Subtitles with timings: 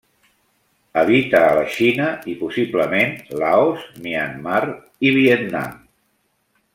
[1.01, 3.13] Habita a la Xina i, possiblement
[3.43, 4.63] Laos, Myanmar
[5.11, 5.81] i Vietnam.